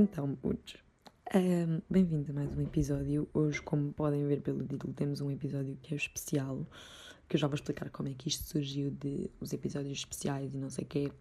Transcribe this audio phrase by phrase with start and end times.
[0.00, 0.76] Então, putos,
[1.34, 3.28] um, bem-vindos a mais um episódio.
[3.34, 6.66] Hoje, como podem ver pelo título, temos um episódio que é especial,
[7.28, 10.56] que eu já vou explicar como é que isto surgiu de os episódios especiais e
[10.56, 11.12] não sei o quê.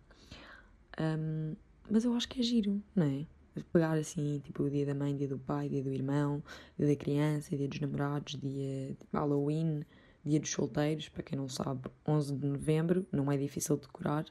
[0.98, 1.56] Um,
[1.90, 3.26] mas eu acho que é giro, não é?
[3.74, 6.42] Pegar assim, tipo, o dia da mãe, dia do pai, dia do irmão,
[6.78, 9.84] dia da criança, dia dos namorados, dia de Halloween,
[10.26, 14.26] dia dos solteiros, para quem não sabe, 11 de novembro, não é difícil de decorar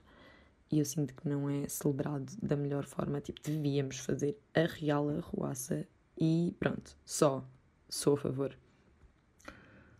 [0.71, 3.21] e eu sinto que não é celebrado da melhor forma.
[3.21, 7.45] Tipo, devíamos fazer a real arruaça e pronto, só
[7.89, 8.57] sou a favor.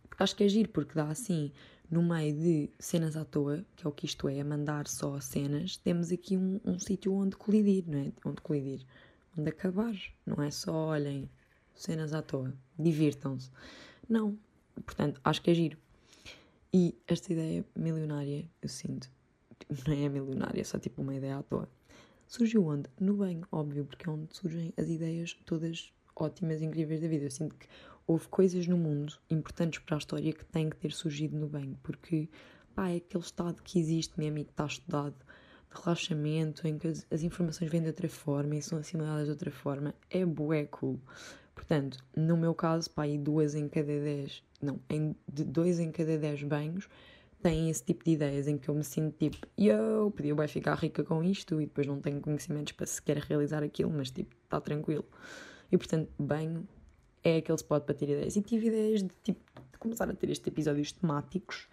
[0.07, 1.51] Porque acho que é giro, porque dá assim,
[1.89, 5.77] no meio de cenas à toa, que é o que isto é, mandar só cenas,
[5.77, 8.11] temos aqui um, um sítio onde colidir, não é?
[8.23, 8.85] Onde colidir,
[9.37, 9.95] onde acabar.
[10.25, 11.29] Não é só, olhem,
[11.73, 13.49] cenas à toa, divirtam-se.
[14.07, 14.37] Não.
[14.85, 15.77] Portanto, acho que é giro.
[16.73, 19.09] E esta ideia milionária, eu sinto,
[19.87, 21.67] não é milionária, é só tipo uma ideia à toa.
[22.27, 22.87] Surgiu onde?
[22.99, 27.25] No bem, óbvio, porque é onde surgem as ideias todas ótimas e incríveis da vida.
[27.25, 27.67] Eu sinto que
[28.05, 31.77] houve coisas no mundo importantes para a história que têm que ter surgido no bem,
[31.81, 32.29] porque
[32.75, 36.87] pá, é aquele estado que existe mesmo e que está estudado de relaxamento, em que
[36.87, 40.65] as, as informações vêm de outra forma e são assimiladas de outra forma, é bué
[40.65, 40.99] cool.
[41.59, 45.91] Portanto, no meu caso, pá, aí duas em cada dez, não, em, de dois em
[45.91, 46.87] cada dez banhos
[47.43, 50.75] têm esse tipo de ideias em que eu me sinto tipo, eu podia bem ficar
[50.75, 54.61] rica com isto e depois não tenho conhecimentos para sequer realizar aquilo, mas tipo, está
[54.61, 55.03] tranquilo.
[55.69, 56.65] E portanto, banho
[57.25, 58.37] é aquele spot para ter ideias.
[58.37, 61.67] E tive ideias de tipo, de começar a ter estes episódios temáticos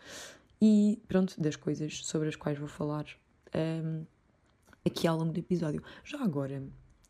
[0.61, 3.07] e pronto, das coisas sobre as quais vou falar
[3.55, 4.05] um,
[4.85, 5.81] aqui ao longo do episódio.
[6.03, 6.61] Já agora,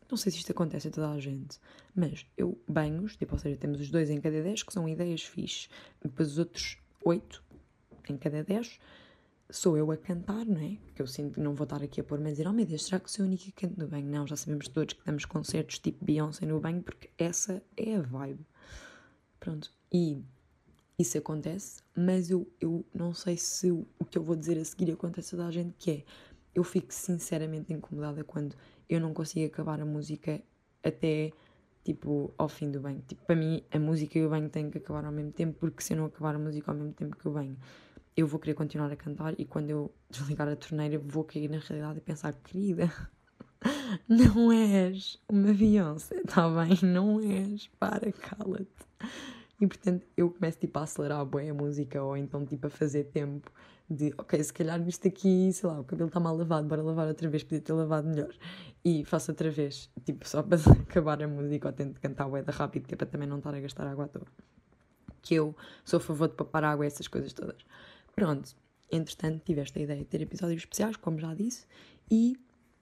[0.09, 1.59] não sei se isto acontece a toda a gente,
[1.95, 5.23] mas eu banhos, tipo, ou seja, temos os dois em cada dez que são ideias
[5.23, 5.69] fixes,
[6.01, 7.43] depois os outros oito
[8.09, 8.79] em cada 10
[9.49, 10.77] sou eu a cantar, não é?
[10.85, 12.85] Porque eu sinto que não vou estar aqui a pôr-me a dizer, oh meu Deus,
[12.85, 14.05] será que sou a única que canto no banho?
[14.05, 18.01] Não, já sabemos todos que damos concertos tipo Beyoncé no banho, porque essa é a
[18.01, 18.45] vibe.
[19.39, 20.21] Pronto, e
[20.99, 24.65] isso acontece, mas eu, eu não sei se o, o que eu vou dizer a
[24.65, 26.03] seguir acontece a toda a gente, que é,
[26.57, 28.55] eu fico sinceramente incomodada quando
[28.89, 30.41] eu não consigo acabar a música
[30.83, 31.31] até
[31.83, 33.03] tipo, ao fim do banho.
[33.07, 35.83] Tipo, para mim, a música e o banho têm que acabar ao mesmo tempo, porque
[35.83, 37.55] se eu não acabar a música ao mesmo tempo que o banho,
[38.15, 41.59] eu vou querer continuar a cantar e quando eu desligar a torneira vou cair na
[41.59, 42.91] realidade e pensar, querida,
[44.09, 46.79] não és uma Beyoncé, está bem?
[46.81, 48.67] Não és, para, cala-te.
[49.59, 53.51] E portanto eu começo tipo a acelerar a música ou então tipo a fazer tempo
[53.89, 57.07] de ok, se calhar isto aqui, sei lá, o cabelo está mal lavado, bora lavar
[57.07, 58.33] outra vez, podia ter lavado melhor.
[58.83, 62.51] E faço outra vez, tipo, só para acabar a música ou tento cantar o da
[62.51, 64.27] rápido, que é para também não estar a gastar água à toa.
[65.21, 67.65] Que eu sou a favor de papar água e essas coisas todas.
[68.13, 68.55] Pronto,
[68.91, 71.65] entretanto tiveste a ideia de ter episódios especiais, como já disse,
[72.11, 72.37] e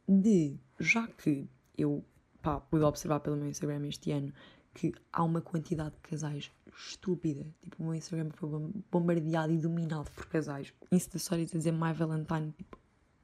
[0.07, 1.47] de, já que
[1.77, 2.03] eu
[2.41, 4.33] pá, pude observar pelo meu Instagram este ano
[4.75, 7.47] que há uma quantidade de casais estúpida.
[7.63, 8.49] Tipo, o meu Instagram foi
[8.91, 10.73] bombardeado e dominado por casais.
[10.91, 12.77] Insta Stories a dizer My Valentine, tipo,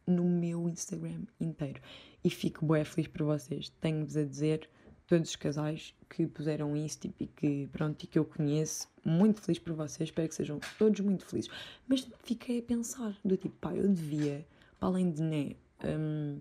[0.07, 1.81] no meu Instagram inteiro.
[2.23, 3.69] E fico bem feliz por vocês.
[3.81, 4.69] Tenho-vos a dizer
[5.05, 9.41] todos os casais que puseram isso tipo, e que pronto e que eu conheço muito
[9.41, 11.51] feliz por vocês espero que sejam todos muito felizes
[11.85, 14.47] mas fiquei a pensar do tipo pá eu devia
[14.79, 16.39] para além de né um,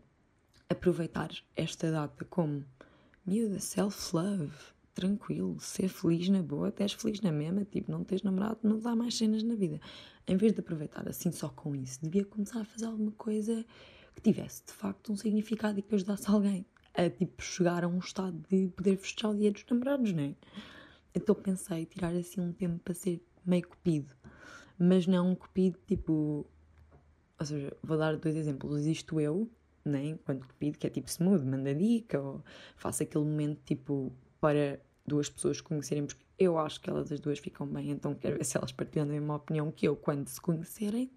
[0.68, 2.64] aproveitar esta data como
[3.26, 4.54] miúda self-love
[5.00, 8.78] tranquilo, ser feliz na boa, até és feliz na mesma, tipo, não tens namorado, não
[8.78, 9.80] dá mais cenas na vida.
[10.26, 13.64] Em vez de aproveitar assim só com isso, devia começar a fazer alguma coisa
[14.14, 17.98] que tivesse de facto um significado e que ajudasse alguém a tipo chegar a um
[17.98, 20.34] estado de poder festejar o dia dos namorados, não é?
[21.14, 24.14] Então pensei tirar assim um tempo para ser meio cupido,
[24.78, 26.46] mas não um cupido tipo.
[27.38, 28.76] Ou seja, vou dar dois exemplos.
[28.80, 29.50] Existo eu,
[29.84, 32.44] né, enquanto cupido, que é tipo smooth, manda dica, ou
[32.76, 37.38] faço aquele momento tipo para duas pessoas conhecerem, porque eu acho que elas as duas
[37.38, 40.40] ficam bem, então quero ver se elas partilham a mesma opinião que eu quando se
[40.40, 41.10] conhecerem.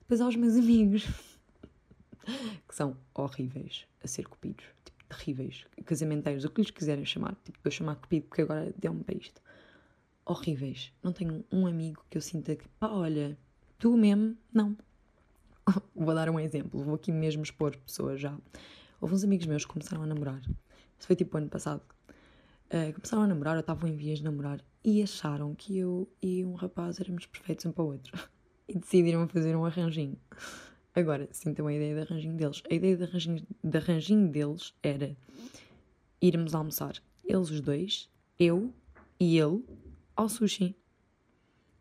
[0.00, 1.04] Depois aos meus amigos,
[2.68, 7.58] que são horríveis a ser cupidos, tipo, terríveis, casamenteiros, o que lhes quiserem chamar, tipo,
[7.64, 9.40] eu chamar cupido porque agora deu-me para isto.
[10.24, 10.92] Horríveis.
[11.02, 13.36] Não tenho um amigo que eu sinta que, pá, olha,
[13.78, 14.76] tu mesmo, não.
[15.96, 18.36] Vou dar um exemplo, vou aqui mesmo expor pessoas já.
[19.00, 20.40] Houve uns amigos meus que começaram a namorar.
[20.98, 21.82] Isso foi tipo ano passado,
[22.70, 26.44] uh, começaram a namorar, ou estavam em vias de namorar, e acharam que eu e
[26.44, 28.18] um rapaz éramos perfeitos um para o outro.
[28.68, 30.16] e decidiram fazer um arranjinho.
[30.94, 32.62] Agora, sintam a ideia de arranjinho deles.
[32.70, 35.16] A ideia de arranjinho, de arranjinho deles era
[36.22, 36.94] irmos almoçar,
[37.24, 38.08] eles os dois,
[38.38, 38.72] eu
[39.18, 39.64] e ele,
[40.16, 40.76] ao sushi.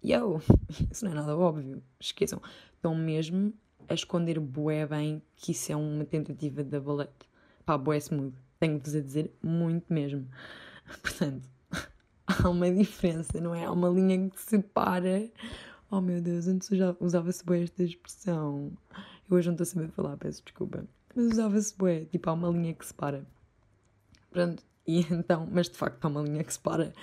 [0.01, 0.41] E eu,
[0.89, 2.41] isso não é nada óbvio, esqueçam.
[2.73, 3.53] Estão mesmo
[3.87, 7.29] a esconder bué bem que isso é uma tentativa double date.
[7.65, 8.35] Pá, bué smooth.
[8.59, 10.27] Tenho-vos a dizer muito mesmo.
[11.01, 11.47] Portanto,
[12.25, 13.65] há uma diferença, não é?
[13.65, 15.29] Há uma linha que separa.
[15.91, 16.69] Oh meu Deus, antes
[16.99, 18.71] usava-se bué esta expressão.
[19.29, 20.85] Eu hoje não estou a saber falar, peço desculpa.
[21.15, 23.25] Mas usava-se bué, tipo, há uma linha que separa.
[24.31, 26.93] Pronto, e então, mas de facto há uma linha que separa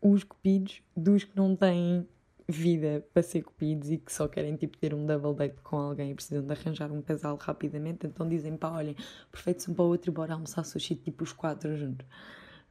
[0.00, 2.06] os cupidos dos que não têm
[2.48, 6.12] vida para ser cupidos e que só querem tipo ter um double date com alguém
[6.12, 8.94] e precisam de arranjar um casal rapidamente, então dizem pá, olhem,
[9.32, 12.06] perfeito um para o outro e bora almoçar sushi tipo os quatro juntos.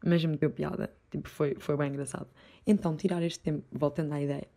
[0.04, 2.28] Mas me deu piada, tipo, foi, foi bem engraçado.
[2.66, 4.48] Então, tirar este tempo, voltando à ideia,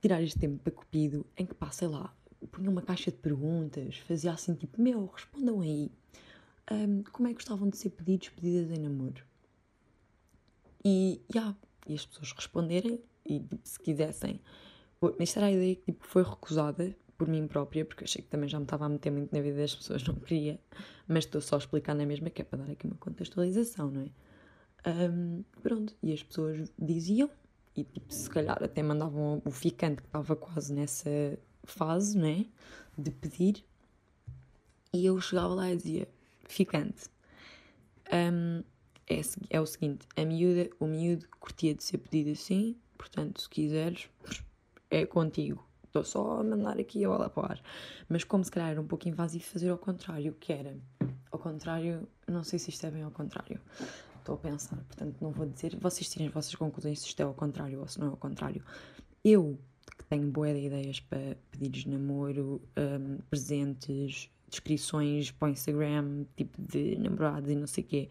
[0.00, 2.14] tirar este tempo para cupido em que pá, sei lá,
[2.50, 5.90] punha uma caixa de perguntas, fazia assim tipo, meu, respondam aí,
[6.70, 9.24] um, como é que gostavam de ser pedidos, pedidas em namoro?
[10.84, 11.56] E, yeah,
[11.86, 14.40] e as pessoas responderem e tipo, se quisessem.
[15.18, 18.48] Isto era a ideia que tipo, foi recusada por mim própria, porque achei que também
[18.48, 20.58] já me estava a meter muito na vida das pessoas, não queria,
[21.06, 24.02] mas estou só a explicar na mesma, que é para dar aqui uma contextualização, não
[24.02, 24.10] é?
[24.84, 27.30] Um, pronto, e as pessoas diziam,
[27.76, 32.46] e tipo, se calhar até mandavam o ficante que estava quase nessa fase, não é?
[32.98, 33.64] De pedir,
[34.92, 36.08] e eu chegava lá e dizia:
[36.44, 37.08] ficante.
[38.12, 38.62] Um,
[39.08, 39.20] é,
[39.50, 44.08] é o seguinte: a miúda, o miúdo curtia de ser pedido assim, portanto, se quiseres,
[44.90, 45.66] é contigo.
[45.86, 47.62] Estou só a mandar aqui a bola para o ar.
[48.08, 50.76] Mas como se calhar era um pouco invasivo fazer ao contrário, que era
[51.30, 53.60] ao contrário, não sei se isto é bem ao contrário.
[54.22, 57.24] Estou a pensar, portanto não vou dizer, vocês tirem as vossas conclusões se isto é
[57.24, 58.62] ao contrário ou se não é ao contrário.
[59.24, 59.58] Eu,
[59.98, 66.24] que tenho boa de ideias para pedidos de namoro, um, presentes, descrições para o Instagram,
[66.36, 68.08] tipo de namorados e não sei o quê.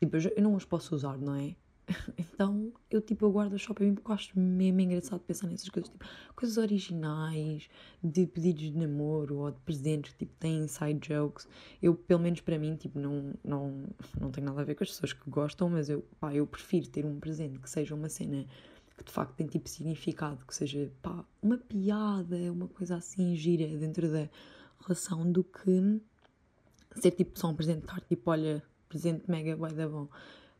[0.00, 1.54] Tipo, eu não os posso usar, não é?
[2.38, 5.90] Então eu tipo eu guardo só para mim porque acho mesmo engraçado pensar nessas coisas,
[5.90, 6.04] tipo,
[6.36, 7.68] coisas originais,
[8.02, 11.48] de pedidos de namoro ou de presentes, tipo, têm inside jokes.
[11.82, 13.84] Eu, pelo menos para mim, tipo, não, não,
[14.20, 16.88] não tenho nada a ver com as pessoas que gostam, mas eu, pá, eu prefiro
[16.88, 18.46] ter um presente que seja uma cena
[18.96, 23.66] que de facto tem tipo significado, que seja, pá, uma piada, uma coisa assim gira
[23.78, 24.28] dentro da
[24.80, 26.00] relação do que
[26.96, 30.08] ser tipo só um presente estar tipo, olha, presente mega vai da bom.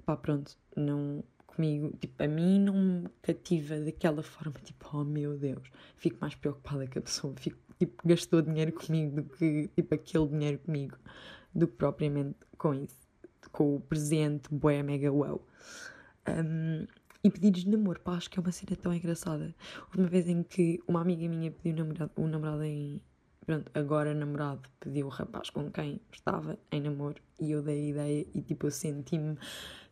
[0.09, 5.37] Pá, pronto, não comigo, tipo, a mim não me cativa daquela forma, tipo, oh meu
[5.37, 9.95] Deus, fico mais preocupada que a pessoa, fico, tipo, gastou dinheiro comigo do que, tipo,
[9.95, 10.97] aquele dinheiro comigo,
[11.55, 12.97] do que propriamente com isso,
[13.53, 15.47] com o presente, bué, mega wow.
[16.27, 16.87] Um,
[17.23, 19.55] e pedidos de namoro, pá, acho que é uma cena tão engraçada.
[19.95, 22.99] Uma vez em que uma amiga minha pediu namorado, um namorado em,
[23.49, 27.89] Pronto, agora namorado pediu o rapaz com quem estava em namoro e eu dei a
[27.89, 29.39] ideia e tipo eu senti-me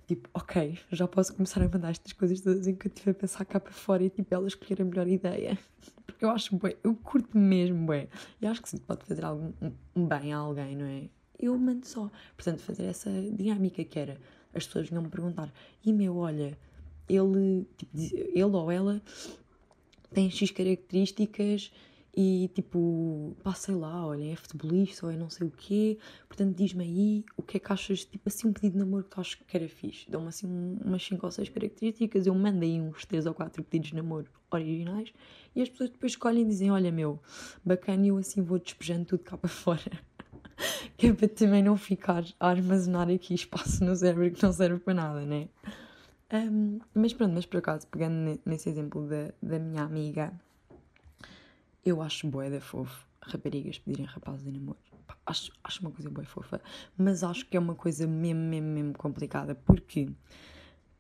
[0.07, 3.15] tipo, ok, já posso começar a mandar estas coisas todas em que eu estive a
[3.15, 5.59] pensar cá para fora e tipo ela escolher a melhor ideia.
[6.07, 8.09] Porque eu acho bué, eu curto mesmo bué.
[8.41, 9.53] E acho que sim, pode fazer algum
[9.95, 11.09] um bem a alguém, não é?
[11.39, 12.11] Eu mando só.
[12.37, 14.19] Portanto, fazer essa dinâmica que era
[14.55, 15.53] as pessoas vinham me perguntar,
[15.85, 16.57] e meu, olha,
[17.09, 19.03] ele, tipo, ele ou ela
[20.13, 21.71] tem X características
[22.19, 26.57] e tipo, pá, sei lá, olha, é futebolista ou é não sei o quê, portanto
[26.57, 29.21] diz-me aí o que é que achas, tipo assim, um pedido de namoro que tu
[29.21, 30.11] achas que era fixe.
[30.11, 30.47] Dão-me assim
[30.83, 34.27] umas 5 ou 6 características, eu mando aí uns 3 ou 4 pedidos de namoro
[34.51, 35.13] originais
[35.55, 37.21] e as pessoas depois escolhem e dizem: Olha, meu,
[37.63, 39.83] bacana, e eu assim vou despejando tudo cá para fora.
[40.97, 44.81] que é para também não ficar a armazenar aqui espaço no cérebro que não serve
[44.81, 45.51] para nada, né?
[46.33, 50.33] Um, mas pronto, mas por acaso, pegando nesse exemplo da, da minha amiga
[51.87, 54.79] eu acho boeda fofo raparigas pedirem rapazes em namoro.
[55.25, 56.61] Acho, acho uma coisa boa fofa,
[56.99, 60.09] mas acho que é uma coisa mesmo, mesmo, mesmo complicada, porque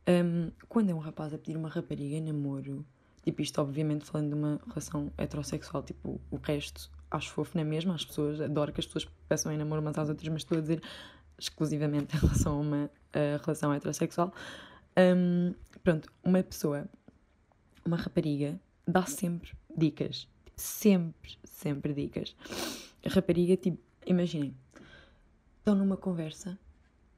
[0.08, 2.86] um, quando é um rapaz a pedir uma rapariga em namoro,
[3.24, 7.64] tipo isto obviamente falando de uma relação heterossexual, tipo o resto acho fofo na é
[7.64, 10.58] mesma, as pessoas, adoro que as pessoas peçam em namoro umas às outras, mas estou
[10.58, 10.80] a dizer
[11.38, 14.32] exclusivamente em relação a uma a relação heterossexual.
[14.96, 16.86] Um, pronto, uma pessoa,
[17.84, 22.34] uma rapariga, dá sempre dicas sempre, sempre dicas.
[23.04, 24.56] A rapariga, tipo, imaginem,
[25.58, 26.58] estão numa conversa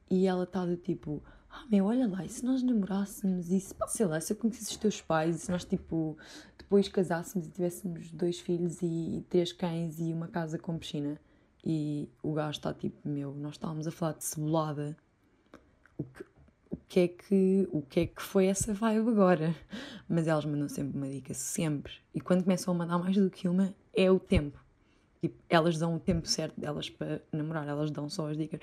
[0.09, 3.49] e ela está do tipo, ah meu, olha lá, e se nós namorássemos?
[3.49, 6.17] E se, sei lá, se eu conhecesse os teus pais e se nós, tipo,
[6.57, 11.19] depois casássemos e tivéssemos dois filhos e três cães e uma casa com piscina?
[11.65, 14.95] E o gajo está tipo, meu, nós estávamos a falar de cebolada,
[15.97, 16.23] o que,
[16.69, 19.55] o que é que o que é que foi essa vibe agora?
[20.07, 21.93] Mas elas mandam sempre uma dica sempre.
[22.13, 24.59] E quando começam a mandar mais do que uma é o tempo.
[25.21, 28.59] Tipo, elas dão o tempo certo delas para namorar elas dão só as dicas.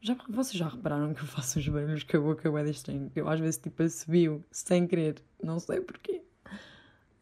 [0.00, 3.12] Já, vocês já repararam que eu faço os barulhos que a boca é estranho?
[3.14, 5.22] Eu às vezes tipo assobio sem querer.
[5.42, 6.22] Não sei porquê.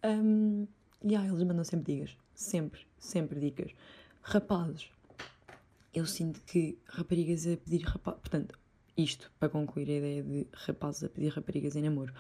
[0.05, 0.67] Um,
[1.03, 2.17] e yeah, eles mandam sempre dicas.
[2.35, 3.73] Sempre, sempre dicas.
[4.23, 4.91] Rapazes,
[5.93, 8.21] eu sinto que raparigas a pedir rapazes.
[8.21, 8.59] Portanto,
[8.99, 12.13] isto para concluir a ideia de rapazes a pedir raparigas em namoro.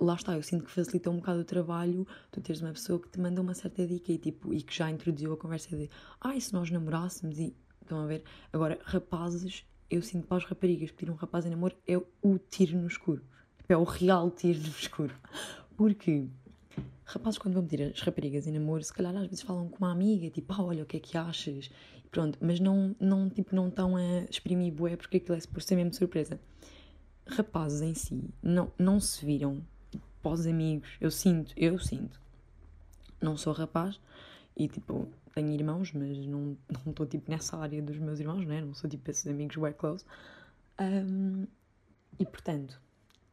[0.00, 3.08] Lá está, eu sinto que facilita um bocado o trabalho tu teres uma pessoa que
[3.08, 6.38] te manda uma certa dica e, tipo, e que já introduziu a conversa de ah,
[6.40, 7.54] se nós namorássemos e.
[7.82, 8.22] Estão a ver?
[8.52, 12.76] Agora, rapazes, eu sinto para as raparigas pedir um rapaz em namoro é o tiro
[12.76, 13.22] no escuro.
[13.66, 15.14] É o real tiro no escuro.
[15.74, 16.28] Porque
[17.08, 19.90] rapazes, quando vão pedir as raparigas em namoro, se calhar às vezes falam com uma
[19.90, 21.70] amiga, tipo, ah, olha, o que é que achas?
[22.10, 25.76] Pronto, mas não, não, tipo, não estão a exprimir bué porque aquilo é por ser
[25.76, 26.38] mesmo surpresa.
[27.26, 29.62] Rapazes em si não, não se viram
[30.22, 30.88] pós amigos.
[31.00, 32.20] Eu sinto, eu sinto.
[33.20, 33.98] Não sou rapaz
[34.56, 38.60] e tipo, tenho irmãos, mas não estou tipo nessa área dos meus irmãos, né?
[38.60, 40.04] Não sou tipo esses amigos way close.
[40.80, 41.46] Um,
[42.18, 42.80] e portanto,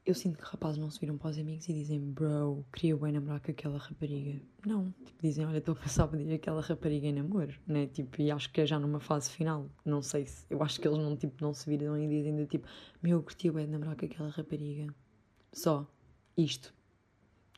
[0.05, 3.11] eu sinto que rapazes não se viram para os amigos e dizem, bro, queria bem
[3.11, 4.39] namorar com aquela rapariga.
[4.63, 7.87] Não, tipo, dizem, olha, estou a pensar a pedir aquela rapariga em namoro, né?
[7.87, 9.67] Tipo, e acho que é já numa fase final.
[9.83, 12.45] Não sei se, eu acho que eles não, tipo, não se viram e dizem do
[12.45, 12.67] tipo,
[13.01, 14.93] meu, curtia bem namorar com aquela rapariga.
[15.51, 15.87] Só,
[16.37, 16.71] isto.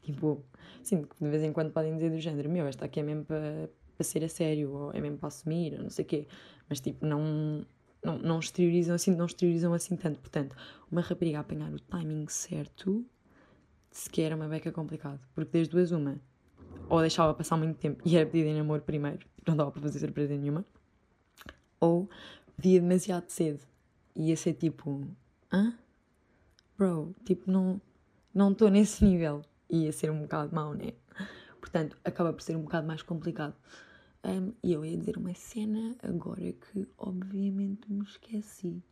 [0.02, 0.46] Tipo,
[0.84, 3.26] sinto que de vez em quando podem dizer do género, meu, esta aqui é mesmo
[3.26, 6.28] para, para ser a sério, ou é mesmo para assumir, ou não sei o quê.
[6.70, 7.66] Mas, tipo, não
[8.04, 10.20] não, não exteriorizam assim, não exteriorizam assim tanto.
[10.20, 10.56] Portanto,
[10.92, 13.06] uma rapariga a apanhar o timing certo
[13.92, 15.20] sequer é uma beca complicado.
[15.34, 16.20] Porque desde duas, uma,
[16.90, 20.00] ou deixava passar muito tempo e era pedida em namoro primeiro, não dava para fazer
[20.00, 20.66] surpresa nenhuma,
[21.80, 22.10] ou
[22.56, 23.62] pedia demasiado cedo
[24.16, 25.08] e ia ser tipo,
[25.52, 25.74] hã?
[26.78, 27.82] Bro, tipo, não
[28.38, 29.42] não estou nesse nível.
[29.68, 30.94] Ia ser um bocado mau, né?
[31.60, 33.56] Portanto, acaba por ser um bocado mais complicado.
[34.24, 38.84] Um, e eu ia dizer uma cena agora que obviamente me esqueci.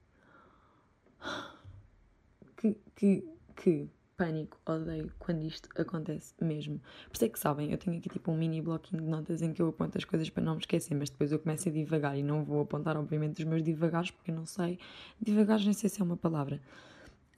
[2.58, 6.80] Que, que, que pânico, odeio quando isto acontece mesmo.
[7.10, 9.54] Por isso é que sabem, eu tenho aqui tipo um mini bloquinho de notas em
[9.54, 12.18] que eu aponto as coisas para não me esquecer, mas depois eu começo a divagar
[12.18, 14.80] e não vou apontar, obviamente, os meus divagares porque eu não sei.
[15.22, 16.62] Divagar, nem sei se é uma palavra.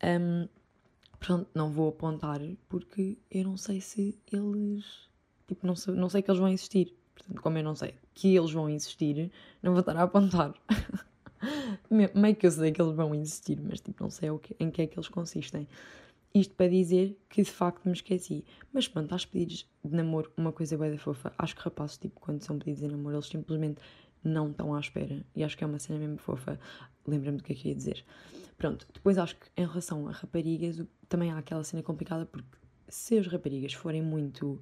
[0.04, 0.48] Um,
[1.20, 2.40] pronto, não vou apontar
[2.70, 5.08] porque eu não sei se eles.
[5.48, 6.94] Tipo, não sei, não sei que eles vão existir.
[7.18, 9.32] Portanto, como eu não sei que eles vão existir,
[9.62, 10.54] não vou estar a apontar.
[11.90, 14.88] Meio que eu sei que eles vão existir, mas tipo, não sei em que é
[14.88, 15.68] que eles consistem.
[16.34, 18.46] Isto para dizer que de facto me esqueci.
[18.72, 21.34] Mas pronto, aos pedidos de namoro, uma coisa bem da fofa.
[21.38, 23.82] Acho que rapazes, tipo, quando são pedidos de namoro, eles simplesmente
[24.24, 25.26] não estão à espera.
[25.36, 26.60] E acho que é uma cena mesmo fofa.
[27.06, 28.06] Lembra-me do que é que ia dizer.
[28.58, 32.58] Pronto, depois acho que em relação a raparigas, também há aquela cena complicada porque
[32.88, 34.62] se as raparigas forem muito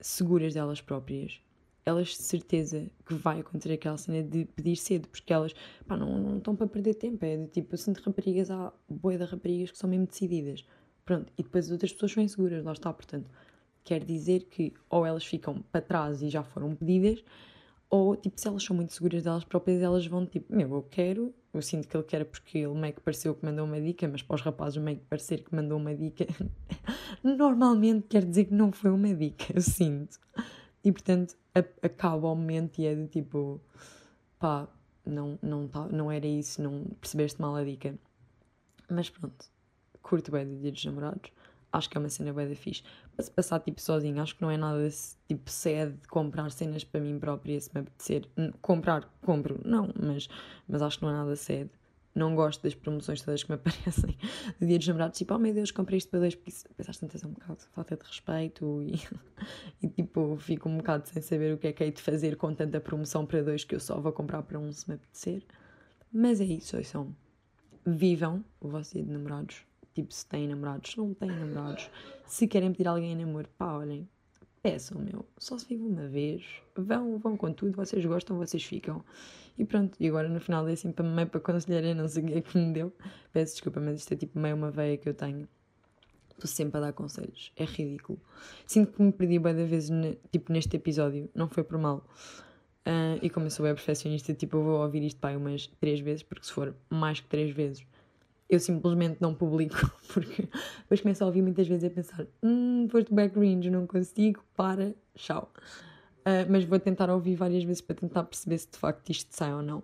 [0.00, 1.40] seguras delas próprias,
[1.84, 5.54] elas de certeza que vai acontecer aquela cena de pedir cedo, porque elas
[5.86, 7.24] pá, não, não estão para perder tempo.
[7.24, 10.64] É de tipo, eu sinto raparigas, há boia de raparigas que são mesmo decididas.
[11.04, 12.92] Pronto, e depois as outras pessoas são inseguras, lá está.
[12.92, 13.30] Portanto,
[13.82, 17.24] quer dizer que ou elas ficam para trás e já foram pedidas,
[17.90, 21.34] ou tipo, se elas são muito seguras delas próprias, elas vão tipo, meu, eu quero,
[21.52, 24.22] eu sinto que ele quer porque ele meio que pareceu que mandou uma dica, mas
[24.22, 26.24] para os rapazes meio que parecer que mandou uma dica,
[27.22, 30.18] normalmente quer dizer que não foi uma dica, eu sinto.
[30.84, 31.36] E portanto
[31.82, 33.60] acaba o momento e é de tipo,
[34.38, 34.68] pá,
[35.04, 37.98] não, não, tá, não era isso, não percebeste mal a dica.
[38.88, 39.46] Mas pronto,
[40.00, 41.32] curto bem de dia dos namorados
[41.72, 42.82] acho que é uma cena bem da fixe.
[43.20, 44.88] Se passar tipo sozinho, acho que não é nada
[45.28, 48.28] tipo sede de comprar cenas para mim própria, se me apetecer.
[48.60, 50.28] Comprar, compro, não, mas,
[50.68, 51.70] mas acho que não é nada sede.
[52.12, 54.16] Não gosto das promoções todas que me aparecem
[54.58, 57.00] do dia dos namorados, tipo, oh meu Deus, comprei isto para dois, porque isso, pensaste
[57.00, 59.00] tantas é um bocado falta de respeito e,
[59.80, 62.52] e tipo, fico um bocado sem saber o que é que hei de fazer com
[62.52, 65.44] tanta promoção para dois que eu só vou comprar para um se me apetecer.
[66.12, 67.14] Mas é isso, são.
[67.86, 69.64] Vivam o vosso dia de namorados
[70.00, 71.90] tipo, se têm namorados, se não têm namorados,
[72.26, 74.08] se querem pedir alguém em namoro, pá, olhem,
[74.62, 76.44] peçam, meu, só se vive uma vez,
[76.76, 79.04] vão, vão com tudo, vocês gostam, vocês ficam.
[79.58, 82.24] E pronto, e agora no final é assim para meio para aconselhar, eu não sei
[82.24, 82.92] o que é que me deu,
[83.32, 85.46] peço desculpa, mas isto é tipo meio uma veia que eu tenho.
[86.30, 88.18] Estou sempre a dar conselhos, é ridículo.
[88.66, 89.90] Sinto que me perdi bem da vez,
[90.32, 92.02] tipo, neste episódio, não foi por mal.
[92.86, 96.00] Uh, e como eu sou bem perfeccionista, tipo, eu vou ouvir isto pai umas três
[96.00, 97.84] vezes, porque se for mais que três vezes,
[98.50, 99.76] eu simplesmente não publico,
[100.12, 100.48] porque
[100.80, 104.94] depois começo a ouvir muitas vezes a pensar: hum, foste bem cringe, não consigo, para,
[105.14, 105.52] tchau.
[106.20, 109.54] Uh, mas vou tentar ouvir várias vezes para tentar perceber se de facto isto sai
[109.54, 109.82] ou não.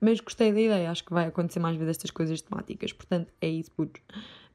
[0.00, 2.92] Mas gostei da ideia, acho que vai acontecer mais vezes estas coisas temáticas.
[2.92, 4.02] Portanto, é isso, putos.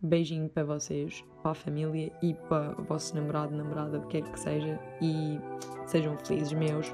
[0.02, 4.32] Beijinho para vocês, para a família e para o vosso namorado, namorada, o que quer
[4.32, 4.80] que seja.
[5.02, 5.40] E
[5.86, 6.88] sejam felizes, meus.